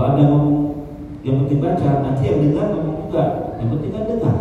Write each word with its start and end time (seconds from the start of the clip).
Kalau 0.00 0.16
ada 0.16 0.32
ngomong 0.32 0.56
yang 1.20 1.44
penting 1.44 1.60
baca, 1.60 2.00
nanti 2.00 2.24
yang 2.24 2.40
dengar 2.40 2.72
ngomong 2.72 3.04
juga. 3.04 3.52
Yang 3.60 3.68
penting 3.76 3.92
kan 3.92 4.04
dengar. 4.08 4.36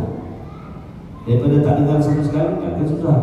Daripada 1.28 1.56
tak 1.60 1.74
dengar 1.84 1.98
sama 2.00 2.24
sekali 2.24 2.64
kan, 2.64 2.80
kan 2.80 2.86
susah. 2.88 3.16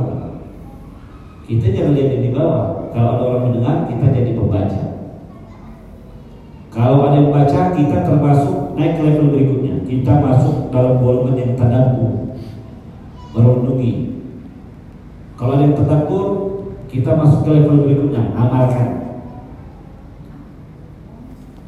Kita 1.49 1.67
jangan 1.73 1.97
lihat 1.97 2.09
yang 2.13 2.25
di 2.29 2.31
bawah. 2.37 2.93
Kalau 2.93 3.09
ada 3.17 3.23
orang 3.25 3.45
mendengar, 3.49 3.89
kita 3.89 4.13
jadi 4.13 4.37
pembaca. 4.37 4.83
Kalau 6.69 7.09
ada 7.09 7.17
yang 7.25 7.33
baca, 7.33 7.61
kita 7.73 7.97
termasuk 8.05 8.77
naik 8.77 9.01
ke 9.01 9.03
level 9.09 9.33
berikutnya. 9.33 9.75
Kita 9.89 10.13
masuk 10.21 10.69
dalam 10.69 11.01
golongan 11.01 11.41
yang 11.41 11.53
tadabbur, 11.57 12.37
merenungi. 13.33 13.93
Kalau 15.41 15.57
ada 15.57 15.65
yang 15.65 15.73
tadabbur, 15.73 16.27
kita 16.93 17.17
masuk 17.17 17.49
ke 17.49 17.51
level 17.57 17.81
berikutnya, 17.81 18.37
amalkan. 18.37 19.16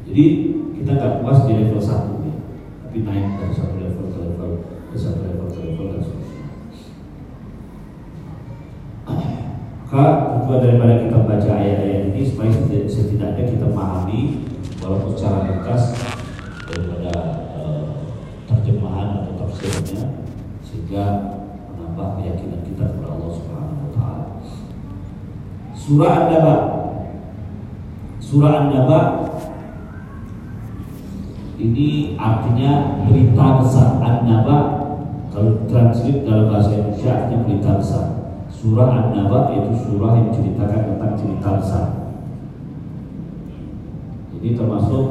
Jadi 0.09 0.25
kita 0.73 0.97
nggak 0.97 1.21
puas 1.21 1.45
di 1.45 1.53
level 1.53 1.77
satu, 1.77 2.17
ya. 2.25 2.33
tapi 2.81 3.05
naik 3.05 3.37
dari 3.37 3.53
satu 3.53 3.77
level 3.77 4.09
ke 4.09 4.17
level 4.17 4.51
ke 4.89 4.97
satu 4.97 5.21
level 5.21 5.45
ke 5.53 5.59
level 5.69 5.85
dan 5.93 6.01
seterusnya. 6.01 6.45
Maka 9.85 10.05
daripada 10.65 10.93
kita 11.05 11.17
baca 11.29 11.49
ayat-ayat 11.61 12.09
ini 12.09 12.21
supaya 12.25 12.49
setidaknya 12.89 13.53
kita 13.53 13.69
memahami 13.69 14.49
walaupun 14.81 15.13
secara 15.13 15.45
ringkas 15.45 15.93
daripada 16.65 17.13
eh, 17.53 17.85
terjemahan 18.49 19.21
atau 19.21 19.45
tafsirnya 19.45 20.25
sehingga 20.65 21.05
menambah 21.69 22.17
keyakinan 22.17 22.65
kita 22.65 22.97
kepada 22.97 23.13
Allah 23.13 23.31
Subhanahu 23.37 23.81
wa 23.85 23.91
taala. 23.93 24.25
Surah 25.77 26.11
An-Naba. 26.17 26.55
Surah 28.17 28.53
An-Naba 28.65 28.99
ini 31.59 32.15
artinya 32.15 33.03
berita 33.03 33.59
besar 33.59 33.99
An-Naba 33.99 34.59
kalau 35.27 35.67
translate 35.67 36.23
dalam 36.23 36.47
bahasa 36.47 36.71
Indonesia 36.71 37.11
artinya 37.11 37.39
berita 37.43 37.71
besar. 37.75 38.05
Surah 38.47 38.89
An-Naba 38.95 39.51
yaitu 39.51 39.75
surah 39.83 40.15
yang 40.15 40.31
menceritakan 40.31 40.81
tentang 40.95 41.13
cerita 41.19 41.49
besar. 41.59 41.85
Jadi 44.39 44.55
termasuk 44.55 45.05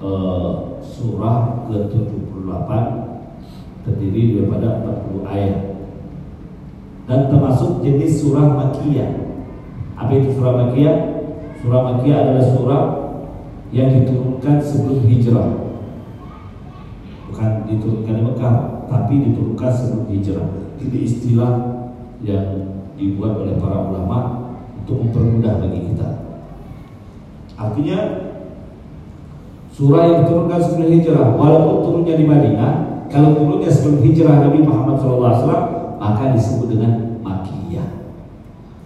uh, 0.00 0.80
surah 0.80 1.68
ke-78 1.68 2.70
terdiri 3.84 4.40
daripada 4.40 4.80
40 4.88 5.28
ayat 5.28 5.56
dan 7.04 7.28
termasuk 7.28 7.84
jenis 7.84 8.24
surah 8.24 8.56
makiyah. 8.56 9.36
Apa 10.00 10.16
itu 10.16 10.32
surah 10.32 10.64
makiyah? 10.64 10.98
Surah 11.60 11.80
makiyah 11.92 12.18
adalah 12.24 12.46
surah 12.56 12.82
yang 13.72 13.88
diturunkan 13.88 14.60
sebelum 14.60 15.08
hijrah. 15.08 15.48
Bukan 17.32 17.50
diturunkan 17.64 18.14
di 18.20 18.22
Mekah, 18.22 18.54
tapi 18.86 19.14
diturunkan 19.32 19.70
sebelum 19.72 20.04
hijrah. 20.12 20.48
Ini 20.76 20.98
istilah 21.00 21.52
yang 22.20 22.46
dibuat 23.00 23.40
oleh 23.40 23.56
para 23.56 23.88
ulama 23.88 24.18
untuk 24.76 25.08
mempermudah 25.08 25.56
bagi 25.64 25.88
kita. 25.88 26.08
Artinya 27.56 27.98
surah 29.72 30.02
yang 30.04 30.16
diturunkan 30.28 30.60
sebelum 30.60 30.88
hijrah, 30.92 31.26
walaupun 31.32 31.76
turunnya 31.80 32.14
di 32.20 32.26
Madinah, 32.28 32.72
kalau 33.08 33.32
turunnya 33.32 33.72
sebelum 33.72 34.04
hijrah 34.04 34.36
Nabi 34.44 34.60
Muhammad 34.60 35.00
SAW, 35.00 35.48
maka 35.96 36.36
disebut 36.36 36.76
dengan 36.76 37.22
makiyah. 37.24 38.04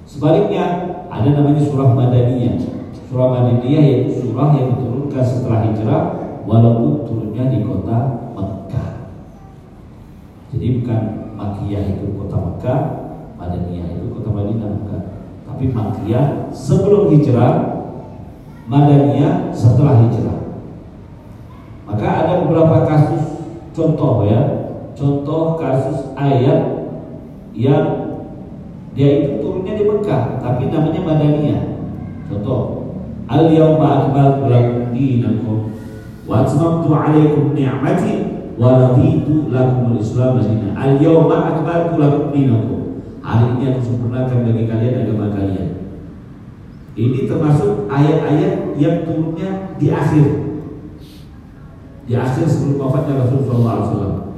Sebaliknya 0.06 0.64
ada 1.10 1.28
namanya 1.34 1.62
surah 1.64 1.90
Madaniyah. 1.90 2.75
Surah 3.06 3.28
Madaniyah 3.30 3.82
yaitu 3.86 4.26
surah 4.26 4.50
yang 4.58 4.74
diturunkan 4.74 5.22
setelah 5.22 5.70
hijrah, 5.70 6.02
walaupun 6.42 7.06
turunnya 7.06 7.50
di 7.54 7.62
kota 7.62 7.98
Mekah. 8.34 8.90
Jadi 10.50 10.66
bukan 10.82 11.02
makiyah 11.38 11.82
itu 11.86 12.18
kota 12.18 12.36
Mekah, 12.38 12.80
Madaniyah 13.38 13.86
itu 13.94 14.10
kota 14.10 14.30
Madinah 14.30 14.70
bukan. 14.82 15.00
Tapi 15.46 15.64
makiyah 15.70 16.50
sebelum 16.50 17.14
hijrah, 17.14 17.54
Madaniyah 18.66 19.54
setelah 19.54 20.02
hijrah. 20.02 20.38
Maka 21.86 22.06
ada 22.26 22.42
beberapa 22.42 22.82
kasus 22.82 23.46
contoh 23.70 24.26
ya, 24.26 24.40
contoh 24.98 25.54
kasus 25.54 26.10
ayat 26.18 26.90
yang 27.54 27.86
dia 28.98 29.08
itu 29.22 29.38
turunnya 29.38 29.78
di 29.78 29.84
Mekah, 29.86 30.42
tapi 30.42 30.66
namanya 30.66 31.00
Madaniyah. 31.06 31.64
Contoh, 32.26 32.65
Dinakum 34.96 35.68
wa 36.26 36.42
atmamtu 36.42 36.88
'alaikum 36.90 37.52
ni'mati 37.52 38.14
wa 38.56 38.80
raditu 38.80 39.52
lakum 39.52 39.92
al-islam 39.94 40.40
dinan. 40.40 40.72
Al 40.72 40.96
yawma 40.96 41.52
akmaltu 41.52 42.00
lakum 42.00 42.32
dinakum. 42.32 43.04
Hari 43.20 43.58
ini 43.58 43.64
aku 43.74 43.80
sempurnakan 43.84 44.48
bagi 44.48 44.64
kalian 44.64 44.94
agama 45.04 45.34
kalian. 45.34 45.68
Ini 46.96 47.28
termasuk 47.28 47.92
ayat-ayat 47.92 48.80
yang 48.80 49.04
turunnya 49.04 49.76
di 49.76 49.92
akhir. 49.92 50.26
Di 52.08 52.14
akhir 52.16 52.46
sebelum 52.48 52.80
wafatnya 52.80 53.20
Rasulullah 53.20 53.84
SAW. 53.84 54.32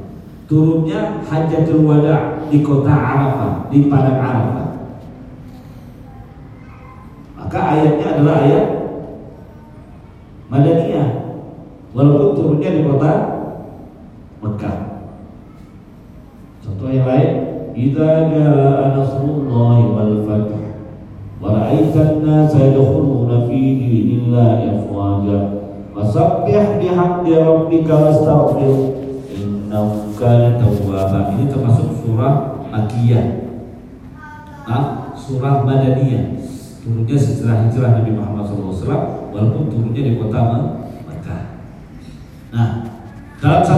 Turunnya 0.49 1.23
hajatul 1.23 1.85
wada 1.85 2.49
di 2.49 2.65
kota 2.65 2.91
Arafah, 2.91 3.69
di 3.69 3.87
padang 3.87 4.19
Arafah. 4.19 4.69
Maka 7.37 7.59
ayatnya 7.77 8.07
adalah 8.17 8.37
ayat 8.43 8.78
Walaupun 11.97 12.37
turunnya 12.37 12.71
di 12.77 12.83
kota 12.85 13.13
Mekah. 14.45 14.77
Contoh 16.61 16.89
yang 16.93 17.09
lain, 17.09 17.31
"Idza 17.73 18.29
jaa 18.29 18.93
nasrullahi 18.93 19.85
wal 19.89 20.15
fath 20.29 20.53
wa 21.41 21.49
ra'aitan 21.55 22.23
nasa 22.23 22.71
yadkhuluna 22.71 23.49
fi 23.49 23.57
dinillahi 23.57 24.79
afwaja 24.79 25.39
fasabbih 25.97 26.77
bihamdi 26.77 27.33
rabbika 27.35 27.95
wastaghfir 27.97 28.75
innahu 29.33 30.13
kana 30.15 30.61
tawwaba." 30.61 31.35
Ini 31.35 31.49
termasuk 31.49 31.89
surah 32.05 32.63
Makiyah. 32.69 33.27
Nah, 34.69 35.17
surah 35.17 35.65
Madaniyah 35.65 36.37
turunnya 36.85 37.17
setelah 37.17 37.65
hijrah 37.65 37.91
Nabi 37.97 38.13
Muhammad 38.13 38.45
SAW 38.45 39.33
walaupun 39.33 39.73
turunnya 39.73 40.03
di 40.05 40.13
kota 40.21 40.41
Mekah. 40.41 40.88
Nah, 42.49 42.81
dalam 43.45 43.63